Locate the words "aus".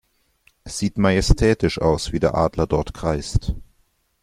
1.79-2.11